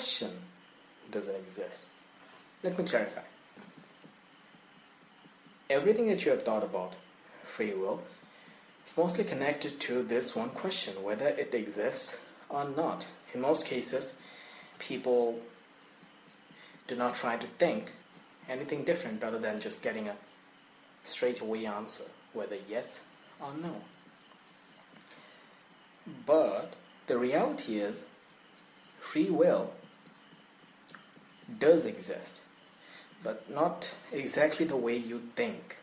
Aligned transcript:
question 0.00 0.30
doesn't 1.10 1.36
exist. 1.36 1.84
Let 2.62 2.78
me 2.78 2.86
clarify. 2.86 3.20
Everything 5.68 6.08
that 6.08 6.24
you 6.24 6.30
have 6.30 6.42
thought 6.42 6.64
about 6.64 6.94
free 7.44 7.74
will 7.74 8.00
is 8.86 8.96
mostly 8.96 9.24
connected 9.24 9.78
to 9.80 10.02
this 10.02 10.34
one 10.34 10.48
question 10.48 11.02
whether 11.02 11.28
it 11.28 11.52
exists 11.52 12.18
or 12.48 12.66
not. 12.66 13.06
In 13.34 13.42
most 13.42 13.66
cases, 13.66 14.14
people 14.78 15.38
do 16.88 16.96
not 16.96 17.14
try 17.14 17.36
to 17.36 17.46
think 17.46 17.92
anything 18.48 18.84
different 18.84 19.22
rather 19.22 19.38
than 19.38 19.60
just 19.60 19.82
getting 19.82 20.08
a 20.08 20.16
straightaway 21.04 21.66
answer, 21.66 22.04
whether 22.32 22.56
yes 22.70 23.00
or 23.38 23.52
no. 23.52 23.82
But 26.24 26.72
the 27.06 27.18
reality 27.18 27.80
is, 27.80 28.06
free 28.98 29.28
will 29.28 29.72
does 31.58 31.86
exist, 31.86 32.40
but 33.22 33.50
not 33.50 33.94
exactly 34.12 34.64
the 34.64 34.76
way 34.76 34.96
you 34.96 35.20
think. 35.34 35.76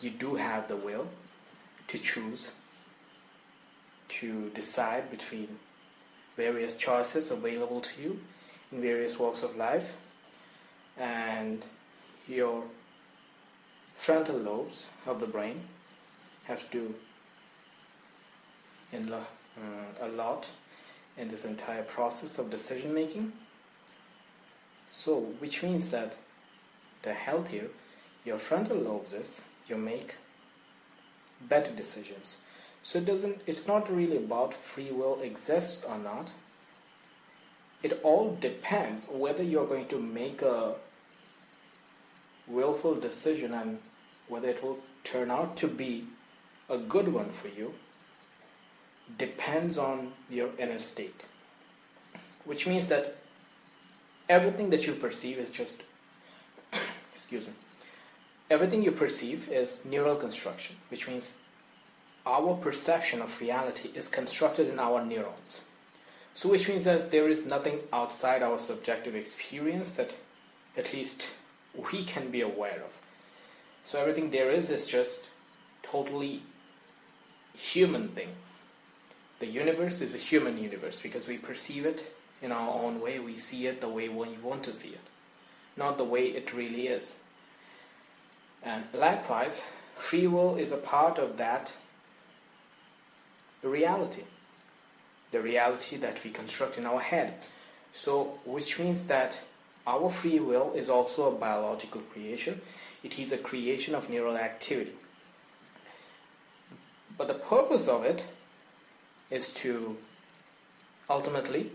You 0.00 0.10
do 0.10 0.34
have 0.34 0.68
the 0.68 0.76
will 0.76 1.08
to 1.88 1.98
choose, 1.98 2.52
to 4.08 4.50
decide 4.50 5.10
between 5.10 5.48
various 6.36 6.76
choices 6.76 7.30
available 7.30 7.80
to 7.80 8.02
you 8.02 8.20
in 8.72 8.80
various 8.82 9.18
walks 9.18 9.42
of 9.42 9.56
life, 9.56 9.96
and 10.98 11.64
your 12.28 12.64
frontal 13.96 14.36
lobes 14.36 14.86
of 15.06 15.20
the 15.20 15.26
brain 15.26 15.60
have 16.44 16.70
to 16.70 16.94
in 18.92 19.12
uh, 19.12 19.20
a 20.00 20.08
lot 20.08 20.50
in 21.16 21.28
this 21.28 21.44
entire 21.44 21.82
process 21.82 22.38
of 22.38 22.50
decision 22.50 22.94
making. 22.94 23.32
So, 24.96 25.18
which 25.40 25.62
means 25.62 25.90
that 25.90 26.14
the 27.02 27.12
healthier 27.12 27.68
your 28.24 28.38
frontal 28.38 28.78
lobes 28.78 29.12
is, 29.12 29.42
you 29.68 29.76
make 29.76 30.14
better 31.42 31.70
decisions. 31.70 32.36
So 32.82 32.98
it 32.98 33.04
doesn't 33.04 33.40
it's 33.46 33.66
not 33.66 33.94
really 33.94 34.16
about 34.16 34.54
free 34.54 34.90
will 34.90 35.20
exists 35.20 35.84
or 35.84 35.98
not. 35.98 36.30
It 37.82 38.00
all 38.02 38.36
depends 38.40 39.06
whether 39.06 39.42
you're 39.42 39.66
going 39.66 39.88
to 39.88 39.98
make 40.00 40.40
a 40.42 40.74
willful 42.46 42.94
decision 42.94 43.52
and 43.52 43.78
whether 44.28 44.48
it 44.48 44.62
will 44.62 44.78
turn 45.02 45.30
out 45.30 45.56
to 45.58 45.68
be 45.68 46.04
a 46.70 46.78
good 46.78 47.12
one 47.12 47.28
for 47.28 47.48
you 47.48 47.74
depends 49.18 49.76
on 49.76 50.12
your 50.30 50.48
inner 50.58 50.78
state. 50.78 51.24
Which 52.44 52.66
means 52.66 52.88
that 52.88 53.16
everything 54.28 54.70
that 54.70 54.86
you 54.86 54.94
perceive 54.94 55.38
is 55.38 55.50
just, 55.50 55.82
excuse 57.14 57.46
me, 57.46 57.52
everything 58.50 58.82
you 58.82 58.92
perceive 58.92 59.48
is 59.50 59.84
neural 59.84 60.16
construction, 60.16 60.76
which 60.90 61.08
means 61.08 61.36
our 62.26 62.54
perception 62.54 63.20
of 63.20 63.40
reality 63.40 63.90
is 63.94 64.08
constructed 64.08 64.68
in 64.68 64.78
our 64.78 65.04
neurons. 65.04 65.60
So, 66.34 66.48
which 66.48 66.68
means 66.68 66.84
that 66.84 67.10
there 67.10 67.28
is 67.28 67.46
nothing 67.46 67.78
outside 67.92 68.42
our 68.42 68.58
subjective 68.58 69.14
experience 69.14 69.92
that 69.92 70.10
at 70.76 70.92
least 70.92 71.28
we 71.92 72.02
can 72.02 72.30
be 72.30 72.40
aware 72.40 72.82
of. 72.84 72.98
So, 73.84 74.00
everything 74.00 74.30
there 74.30 74.50
is 74.50 74.70
is 74.70 74.86
just 74.86 75.28
totally 75.82 76.42
human 77.54 78.08
thing 78.08 78.30
the 79.44 79.46
universe 79.46 80.00
is 80.00 80.14
a 80.14 80.18
human 80.18 80.56
universe 80.56 81.00
because 81.00 81.28
we 81.28 81.36
perceive 81.36 81.84
it 81.84 82.14
in 82.44 82.52
our 82.52 82.74
own 82.74 83.00
way. 83.00 83.18
We 83.18 83.36
see 83.36 83.66
it 83.66 83.80
the 83.80 83.88
way 83.88 84.08
we 84.08 84.28
want 84.42 84.62
to 84.64 84.72
see 84.72 84.90
it, 84.90 85.00
not 85.76 85.96
the 85.96 86.04
way 86.04 86.26
it 86.26 86.52
really 86.52 86.86
is. 86.86 87.16
And 88.62 88.84
likewise, 88.92 89.64
free 89.96 90.26
will 90.26 90.56
is 90.56 90.70
a 90.70 90.76
part 90.76 91.18
of 91.18 91.38
that 91.38 91.72
reality, 93.62 94.22
the 95.30 95.40
reality 95.40 95.96
that 95.96 96.22
we 96.22 96.30
construct 96.30 96.78
in 96.78 96.86
our 96.86 97.00
head. 97.00 97.34
So, 97.92 98.38
which 98.44 98.78
means 98.78 99.06
that 99.06 99.38
our 99.86 100.10
free 100.10 100.40
will 100.40 100.72
is 100.74 100.88
also 100.88 101.28
a 101.28 101.38
biological 101.38 102.00
creation, 102.00 102.60
it 103.02 103.18
is 103.18 103.32
a 103.32 103.38
creation 103.38 103.94
of 103.94 104.08
neural 104.08 104.36
activity. 104.36 104.92
But 107.16 107.28
the 107.28 107.34
purpose 107.34 107.86
of 107.86 108.04
it 108.04 108.22
is 109.30 109.52
to 109.54 109.96
ultimately 111.08 111.70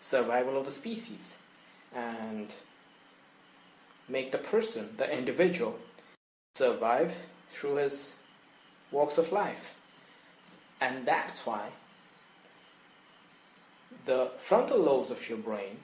survival 0.00 0.58
of 0.58 0.64
the 0.64 0.70
species 0.70 1.36
and 1.94 2.52
make 4.08 4.32
the 4.32 4.38
person, 4.38 4.90
the 4.96 5.16
individual, 5.16 5.78
survive 6.54 7.16
through 7.50 7.76
his 7.76 8.14
walks 8.90 9.18
of 9.18 9.32
life. 9.32 9.74
And 10.80 11.06
that's 11.06 11.46
why 11.46 11.68
the 14.06 14.30
frontal 14.38 14.78
lobes 14.78 15.10
of 15.10 15.28
your 15.28 15.38
brain 15.38 15.78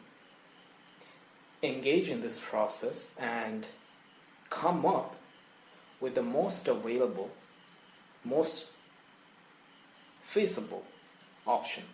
engage 1.63 2.09
in 2.09 2.23
this 2.23 2.39
process 2.39 3.13
and 3.19 3.67
come 4.51 4.87
up 4.87 5.17
with 6.01 6.15
the 6.15 6.23
most 6.23 6.69
available, 6.69 7.31
most 8.25 8.67
feasible 10.23 10.85
option 11.47 11.85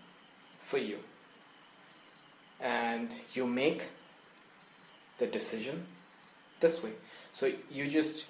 for 0.61 0.78
you. 0.78 0.99
And 2.62 3.15
you 3.34 3.47
make 3.47 3.83
the 5.19 5.27
decision 5.27 5.84
this 6.61 6.83
way. 6.83 6.93
So 7.33 7.53
you 7.71 7.89
just, 7.89 8.27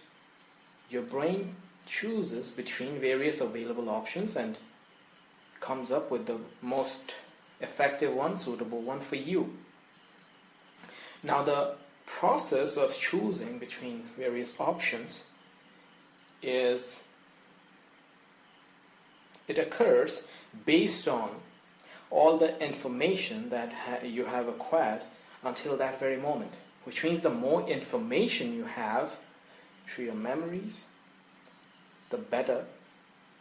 your 0.90 1.02
brain 1.02 1.54
chooses 1.86 2.50
between 2.50 2.98
various 2.98 3.40
available 3.40 3.90
options 3.90 4.36
and 4.36 4.56
comes 5.60 5.90
up 5.90 6.10
with 6.10 6.26
the 6.26 6.38
most 6.60 7.14
effective 7.60 8.14
one, 8.14 8.36
suitable 8.36 8.80
one 8.80 9.00
for 9.00 9.16
you. 9.16 9.52
Now, 11.22 11.42
the 11.42 11.74
process 12.06 12.76
of 12.76 12.96
choosing 12.98 13.58
between 13.58 14.02
various 14.18 14.58
options 14.58 15.24
is 16.42 17.00
it 19.46 19.58
occurs 19.58 20.26
based 20.66 21.06
on 21.06 21.30
all 22.12 22.36
the 22.36 22.62
information 22.64 23.48
that 23.48 23.72
ha- 23.72 24.04
you 24.04 24.26
have 24.26 24.46
acquired 24.46 25.00
until 25.42 25.76
that 25.78 25.98
very 25.98 26.16
moment. 26.16 26.52
Which 26.84 27.02
means 27.02 27.22
the 27.22 27.30
more 27.30 27.66
information 27.68 28.52
you 28.52 28.64
have 28.64 29.16
through 29.86 30.04
your 30.04 30.14
memories, 30.14 30.84
the 32.10 32.18
better 32.18 32.66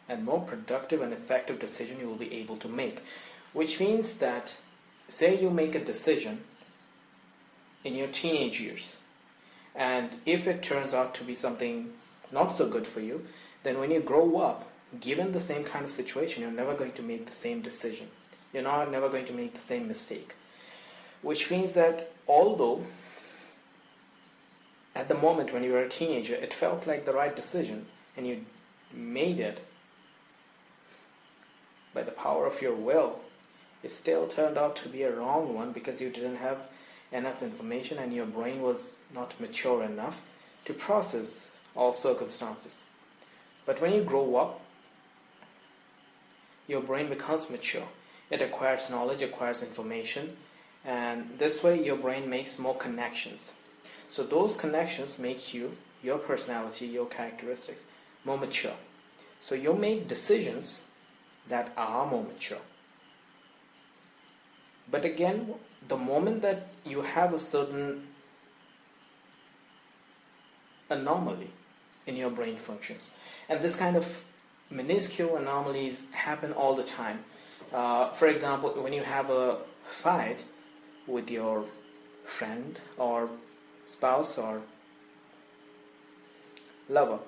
and 0.08 0.24
more 0.24 0.42
productive 0.42 1.02
and 1.02 1.14
effective 1.14 1.60
decision 1.60 2.00
you 2.00 2.08
will 2.08 2.16
be 2.16 2.34
able 2.34 2.58
to 2.58 2.68
make. 2.68 3.04
Which 3.54 3.80
means 3.80 4.18
that, 4.20 4.56
say, 5.08 5.40
you 5.40 5.50
make 5.50 5.76
a 5.76 5.84
decision 5.84 6.42
in 7.84 7.96
your 7.96 8.08
teenage 8.08 8.62
years, 8.62 8.98
and 9.76 10.10
if 10.26 10.48
it 10.48 10.64
turns 10.64 10.94
out 10.94 11.16
to 11.16 11.24
be 11.24 11.36
something 11.36 11.92
not 12.32 12.54
so 12.54 12.68
good 12.68 12.86
for 12.88 13.02
you, 13.02 13.26
then 13.64 13.80
when 13.80 13.92
you 13.92 14.00
grow 14.00 14.38
up, 14.38 14.70
given 15.00 15.32
the 15.32 15.40
same 15.40 15.64
kind 15.64 15.84
of 15.84 15.92
situation, 15.92 16.42
you're 16.42 16.52
never 16.52 16.74
going 16.74 16.92
to 16.94 17.02
make 17.02 17.26
the 17.26 17.34
same 17.34 17.62
decision. 17.62 18.08
You're 18.54 18.64
not 18.64 18.92
never 18.92 19.10
going 19.10 19.26
to 19.26 19.34
make 19.34 19.54
the 19.54 19.62
same 19.62 19.88
mistake. 19.88 20.36
Which 21.22 21.52
means 21.52 21.74
that 21.76 22.12
although 22.28 22.86
at 24.96 25.08
the 25.08 25.16
moment 25.16 25.54
when 25.54 25.64
you 25.64 25.72
were 25.72 25.84
a 25.84 25.90
teenager 25.90 26.36
it 26.36 26.54
felt 26.54 26.86
like 26.86 27.06
the 27.06 27.14
right 27.14 27.36
decision 27.36 27.86
and 28.18 28.28
you 28.28 28.46
made 28.94 29.40
it 29.40 29.66
by 31.94 32.04
the 32.04 32.12
power 32.12 32.46
of 32.46 32.62
your 32.62 32.74
will, 32.74 33.20
it 33.84 33.92
still 33.92 34.28
turned 34.28 34.58
out 34.58 34.76
to 34.78 34.90
be 34.90 35.04
a 35.04 35.16
wrong 35.16 35.54
one 35.54 35.72
because 35.72 36.02
you 36.02 36.10
didn't 36.10 36.38
have 36.38 36.70
enough 37.12 37.42
information 37.42 37.98
and 37.98 38.14
your 38.14 38.26
brain 38.26 38.62
was 38.62 38.98
not 39.14 39.40
mature 39.40 39.84
enough 39.84 40.22
to 40.66 40.74
process 40.74 41.48
all 41.76 41.94
circumstances. 41.94 42.86
But 43.66 43.82
when 43.82 43.94
you 43.94 44.04
grow 44.04 44.36
up, 44.36 44.62
your 46.68 46.82
brain 46.82 47.10
becomes 47.10 47.50
mature. 47.50 47.88
It 48.32 48.42
acquires 48.42 48.90
knowledge, 48.90 49.22
acquires 49.22 49.62
information, 49.62 50.38
and 50.86 51.30
this 51.38 51.62
way 51.62 51.84
your 51.84 51.98
brain 51.98 52.30
makes 52.30 52.58
more 52.58 52.76
connections. 52.76 53.54
So 54.10 54.24
those 54.24 54.56
connections 54.56 55.20
make 55.20 55.54
you, 55.54 55.78
your 56.02 56.18
personality, 56.18 56.88
your 56.88 57.06
characteristics, 57.06 57.86
more 58.26 58.38
mature. 58.38 58.74
So 59.42 59.54
you'll 59.54 59.78
make 59.78 60.08
decisions 60.08 60.86
that 61.50 61.72
are 61.76 62.08
more 62.08 62.24
mature. 62.24 62.62
But 64.90 65.06
again, 65.06 65.54
the 65.88 65.98
moment 65.98 66.42
that 66.42 66.68
you 66.86 67.02
have 67.02 67.34
a 67.34 67.40
certain 67.40 68.08
anomaly 70.90 71.50
in 72.08 72.16
your 72.16 72.30
brain 72.30 72.56
functions, 72.56 73.08
and 73.50 73.62
this 73.62 73.76
kind 73.76 73.96
of 73.96 74.24
minuscule 74.70 75.36
anomalies 75.36 76.10
happen 76.12 76.54
all 76.54 76.76
the 76.76 76.84
time. 76.84 77.24
Uh, 77.74 78.10
for 78.10 78.28
example, 78.28 78.70
when 78.72 78.94
you 78.94 79.04
have 79.04 79.30
a 79.30 79.58
fight 79.86 80.44
with 81.08 81.30
your 81.30 81.66
friend 82.26 82.80
or 82.98 83.30
spouse 83.88 84.38
or 84.38 84.62
lover. 86.90 87.20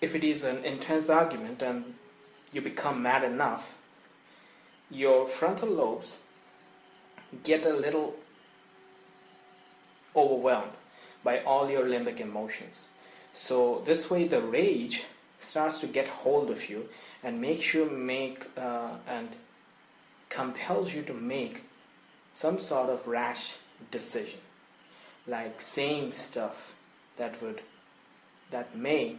If 0.00 0.14
it 0.14 0.24
is 0.24 0.44
an 0.44 0.64
intense 0.64 1.08
argument 1.08 1.62
and 1.62 1.94
you 2.52 2.60
become 2.60 3.02
mad 3.02 3.24
enough, 3.24 3.76
your 4.90 5.26
frontal 5.26 5.68
lobes 5.68 6.18
get 7.42 7.64
a 7.64 7.72
little 7.72 8.14
overwhelmed 10.14 10.72
by 11.22 11.40
all 11.40 11.70
your 11.70 11.84
limbic 11.84 12.20
emotions. 12.20 12.88
So 13.32 13.82
this 13.86 14.10
way 14.10 14.28
the 14.28 14.42
rage 14.42 15.04
starts 15.44 15.80
to 15.80 15.86
get 15.86 16.08
hold 16.08 16.50
of 16.50 16.68
you 16.68 16.88
and 17.22 17.40
makes 17.40 17.74
you 17.74 17.88
make 17.88 18.46
uh, 18.56 18.90
and 19.08 19.28
compels 20.28 20.94
you 20.94 21.02
to 21.02 21.14
make 21.14 21.62
some 22.34 22.58
sort 22.58 22.90
of 22.90 23.06
rash 23.06 23.56
decision. 23.90 24.40
Like 25.26 25.60
saying 25.60 26.12
stuff 26.12 26.74
that 27.16 27.40
would 27.40 27.60
that 28.50 28.76
may 28.76 29.16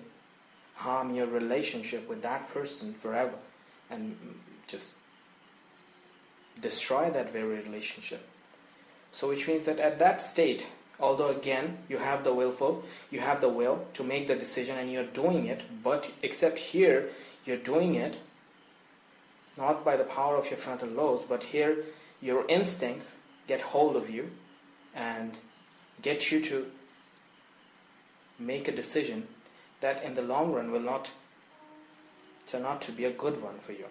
harm 0.75 1.13
your 1.13 1.25
relationship 1.25 2.07
with 2.07 2.21
that 2.21 2.49
person 2.53 2.93
forever 2.93 3.35
and 3.89 4.15
just 4.67 4.91
destroy 6.61 7.09
that 7.09 7.31
very 7.31 7.59
relationship. 7.59 8.27
So 9.11 9.29
which 9.29 9.47
means 9.47 9.65
that 9.65 9.79
at 9.79 9.99
that 9.99 10.21
state 10.21 10.65
although 10.99 11.29
again 11.29 11.77
you 11.89 11.97
have 11.97 12.23
the 12.23 12.33
willful 12.33 12.83
you 13.11 13.19
have 13.19 13.41
the 13.41 13.49
will 13.49 13.85
to 13.93 14.03
make 14.03 14.27
the 14.27 14.35
decision 14.35 14.77
and 14.77 14.91
you're 14.91 15.03
doing 15.03 15.45
it 15.45 15.61
but 15.83 16.11
except 16.21 16.57
here 16.57 17.09
you're 17.45 17.57
doing 17.57 17.95
it 17.95 18.17
not 19.57 19.83
by 19.83 19.95
the 19.95 20.03
power 20.03 20.35
of 20.37 20.49
your 20.49 20.57
frontal 20.57 20.89
lobes 20.89 21.23
but 21.27 21.43
here 21.43 21.77
your 22.21 22.45
instincts 22.47 23.17
get 23.47 23.61
hold 23.61 23.95
of 23.95 24.09
you 24.09 24.29
and 24.95 25.37
get 26.01 26.31
you 26.31 26.41
to 26.41 26.65
make 28.39 28.67
a 28.67 28.71
decision 28.71 29.27
that 29.81 30.03
in 30.03 30.15
the 30.15 30.21
long 30.21 30.51
run 30.51 30.71
will 30.71 30.79
not 30.79 31.09
turn 32.47 32.63
out 32.63 32.81
to 32.81 32.91
be 32.91 33.05
a 33.05 33.11
good 33.11 33.41
one 33.41 33.57
for 33.57 33.71
you 33.71 33.85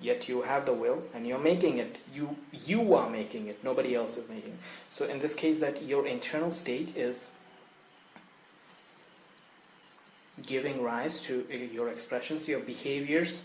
yet 0.00 0.28
you 0.28 0.42
have 0.42 0.66
the 0.66 0.72
will 0.72 1.02
and 1.14 1.26
you're 1.26 1.38
making 1.38 1.78
it. 1.78 1.96
You 2.14 2.36
you 2.52 2.94
are 2.94 3.08
making 3.10 3.48
it. 3.48 3.62
Nobody 3.62 3.94
else 3.94 4.16
is 4.16 4.28
making 4.28 4.52
it. 4.52 4.58
So 4.90 5.04
in 5.06 5.20
this 5.20 5.34
case 5.34 5.58
that 5.60 5.82
your 5.82 6.06
internal 6.06 6.50
state 6.50 6.96
is 6.96 7.30
giving 10.46 10.82
rise 10.82 11.20
to 11.22 11.46
your 11.72 11.88
expressions 11.88 12.48
your 12.48 12.60
behaviors. 12.60 13.44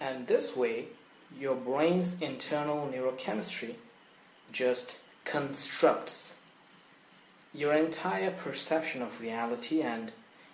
And 0.00 0.26
this 0.26 0.56
way 0.56 0.86
your 1.38 1.54
brain's 1.54 2.20
internal 2.20 2.90
neurochemistry 2.92 3.74
just 4.52 4.96
constructs 5.24 6.34
your 7.54 7.72
entire 7.72 8.30
perception 8.30 9.02
of 9.02 9.20
reality 9.20 9.82
and 9.82 10.12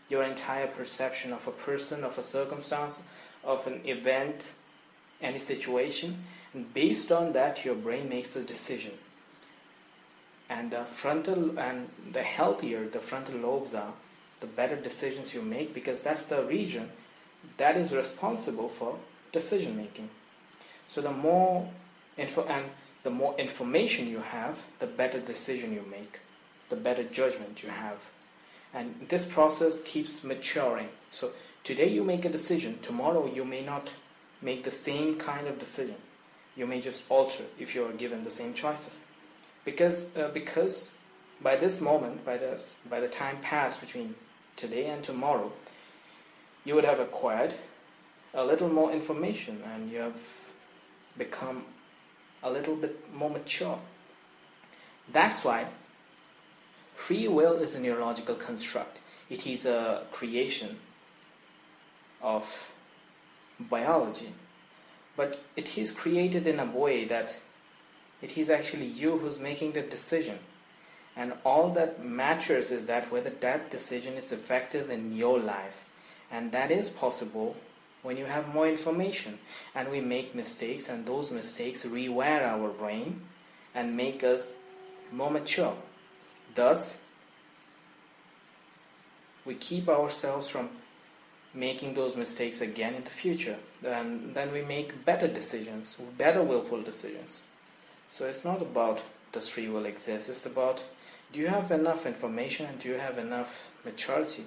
your 0.09 0.23
entire 0.23 0.67
perception 0.67 1.33
of 1.33 1.47
a 1.47 1.51
person, 1.51 2.05
of 2.05 2.19
a 2.19 2.23
circumstance, 2.23 3.03
of 3.47 3.67
an 3.67 3.81
event, 3.85 4.49
any 5.23 5.39
situation, 5.39 6.25
and 6.53 6.73
based 6.75 7.11
on 7.13 7.33
that, 7.33 7.65
your 7.65 7.75
brain 7.75 8.09
makes 8.09 8.31
the 8.31 8.43
decision. 8.43 8.93
And 10.49 10.71
the 10.71 10.85
frontal 10.85 11.59
and 11.59 11.89
the 12.13 12.23
healthier 12.23 12.87
the 12.87 13.01
frontal 13.01 13.37
lobes 13.37 13.75
are, 13.75 13.93
the 14.41 14.47
better 14.47 14.77
decisions 14.77 15.35
you 15.35 15.43
make 15.43 15.75
because 15.75 16.01
that's 16.01 16.25
the 16.25 16.43
region 16.43 16.91
that 17.57 17.77
is 17.77 17.93
responsible 17.93 18.69
for 18.69 18.99
decision 19.33 19.77
making. 19.77 20.09
So 20.89 21.01
the 21.01 21.11
more 21.11 21.69
info 22.17 22.45
and 22.45 22.67
the 23.03 23.11
more 23.11 23.35
information 23.39 24.09
you 24.09 24.21
have, 24.21 24.65
the 24.79 24.87
better 24.87 25.21
decision 25.21 25.73
you 25.73 25.85
make, 25.91 26.21
the 26.71 26.77
better 26.77 27.05
judgment 27.05 27.63
you 27.63 27.71
have. 27.71 27.99
And 28.75 29.07
this 29.09 29.25
process 29.25 29.81
keeps 29.81 30.25
maturing. 30.25 30.89
So 31.11 31.31
today 31.67 31.89
you 31.89 32.05
make 32.05 32.25
a 32.25 32.29
decision, 32.29 32.79
tomorrow 32.81 33.27
you 33.27 33.45
may 33.45 33.61
not 33.61 33.91
make 34.41 34.63
the 34.63 34.71
same 34.71 35.17
kind 35.19 35.49
of 35.49 35.59
decision. 35.59 35.97
You 36.57 36.65
may 36.65 36.81
just 36.81 37.03
alter 37.09 37.43
if 37.59 37.75
you 37.75 37.85
are 37.85 37.93
given 37.93 38.23
the 38.23 38.31
same 38.31 38.55
choices. 38.55 39.05
Because, 39.65 40.07
uh, 40.17 40.29
because 40.33 40.91
by 41.43 41.57
this 41.57 41.81
moment, 41.81 42.25
by, 42.25 42.37
this, 42.37 42.77
by 42.89 43.01
the 43.01 43.09
time 43.09 43.39
passed 43.43 43.81
between 43.81 44.15
today 44.55 44.87
and 44.87 45.03
tomorrow, 45.03 45.51
you 46.65 46.77
would 46.77 46.85
have 46.85 47.01
acquired 47.01 47.55
a 48.33 48.45
little 48.45 48.69
more 48.69 48.93
information 48.93 49.61
and 49.75 49.91
you 49.91 49.99
have 49.99 50.23
become 51.19 51.65
a 52.45 52.51
little 52.51 52.77
bit 52.77 53.12
more 53.12 53.31
mature. 53.31 53.81
That's 55.12 55.43
why 55.43 55.67
free 56.95 57.27
will 57.27 57.55
is 57.55 57.75
a 57.75 57.81
neurological 57.81 58.37
construct. 58.37 59.01
It 59.29 59.49
is 59.49 59.67
a 59.67 60.03
creation 60.12 60.77
of 62.26 62.73
biology, 63.61 64.32
but 65.17 65.40
it 65.55 65.78
is 65.78 65.93
created 65.93 66.46
in 66.46 66.58
a 66.58 66.67
way 66.67 67.05
that 67.05 67.37
it 68.20 68.37
is 68.37 68.50
actually 68.50 68.87
you 68.87 69.19
who's 69.19 69.38
making 69.38 69.73
the 69.73 69.81
decision. 69.81 70.38
And 71.17 71.32
all 71.44 71.70
that 71.70 72.05
matters 72.05 72.70
is 72.70 72.88
that 72.88 73.11
whether 73.11 73.31
that 73.31 73.70
decision 73.70 74.14
is 74.14 74.33
effective 74.33 74.90
in 74.90 75.16
your 75.16 75.38
life. 75.38 75.87
And 76.30 76.50
that 76.52 76.71
is 76.71 76.90
possible 76.90 77.56
when 78.02 78.18
you 78.18 78.26
have 78.26 78.52
more 78.52 78.68
information 78.68 79.38
and 79.75 79.90
we 79.90 80.00
make 80.00 80.35
mistakes 80.35 80.88
and 80.88 81.06
those 81.06 81.30
mistakes 81.30 81.87
rewire 81.87 82.42
our 82.42 82.68
brain 82.68 83.21
and 83.75 83.97
make 83.97 84.25
us 84.25 84.50
more 85.12 85.30
mature. 85.30 85.75
Thus, 86.54 86.99
we 89.45 89.54
keep 89.54 89.88
ourselves 89.88 90.49
from 90.49 90.68
making 91.57 91.95
those 91.95 92.17
mistakes 92.17 92.61
again 92.61 92.95
in 92.95 93.05
the 93.05 93.11
future. 93.11 93.57
And 93.85 94.35
then 94.35 94.53
we 94.53 94.63
make 94.63 95.05
better 95.05 95.27
decisions, 95.27 95.97
better 96.19 96.43
willful 96.43 96.83
decisions. 96.83 97.43
So 98.09 98.27
it's 98.27 98.45
not 98.45 98.63
about 98.63 99.03
does 99.33 99.49
free 99.49 99.69
will 99.69 99.87
exist, 99.87 100.29
it's 100.29 100.47
about 100.47 100.85
do 101.33 101.41
you 101.41 101.49
have 101.49 101.71
enough 101.71 102.07
information 102.07 102.67
and 102.67 102.79
do 102.79 102.89
you 102.89 102.95
have 102.95 103.19
enough 103.19 103.69
maturity 103.85 104.45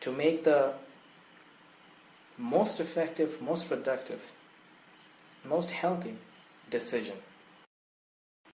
to 0.00 0.10
make 0.10 0.44
the 0.44 0.72
most 2.38 2.80
effective, 2.80 3.42
most 3.42 3.68
productive, 3.68 4.32
most 5.44 5.70
healthy 5.70 6.14
decision 6.70 7.16